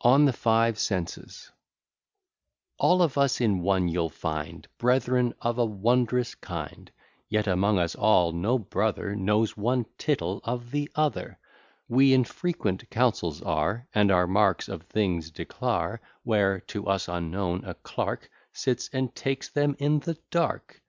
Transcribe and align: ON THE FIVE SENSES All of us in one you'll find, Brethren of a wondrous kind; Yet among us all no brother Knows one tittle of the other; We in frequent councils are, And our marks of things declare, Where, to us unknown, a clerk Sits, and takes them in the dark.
ON 0.00 0.24
THE 0.24 0.32
FIVE 0.32 0.76
SENSES 0.76 1.52
All 2.78 3.00
of 3.00 3.16
us 3.16 3.40
in 3.40 3.60
one 3.60 3.86
you'll 3.86 4.10
find, 4.10 4.66
Brethren 4.76 5.34
of 5.40 5.56
a 5.56 5.64
wondrous 5.64 6.34
kind; 6.34 6.90
Yet 7.28 7.46
among 7.46 7.78
us 7.78 7.94
all 7.94 8.32
no 8.32 8.58
brother 8.58 9.14
Knows 9.14 9.56
one 9.56 9.86
tittle 9.98 10.40
of 10.42 10.72
the 10.72 10.90
other; 10.96 11.38
We 11.88 12.12
in 12.12 12.24
frequent 12.24 12.90
councils 12.90 13.40
are, 13.40 13.86
And 13.94 14.10
our 14.10 14.26
marks 14.26 14.68
of 14.68 14.82
things 14.82 15.30
declare, 15.30 16.00
Where, 16.24 16.58
to 16.62 16.88
us 16.88 17.06
unknown, 17.06 17.64
a 17.64 17.74
clerk 17.74 18.28
Sits, 18.52 18.90
and 18.92 19.14
takes 19.14 19.48
them 19.48 19.76
in 19.78 20.00
the 20.00 20.18
dark. 20.32 20.82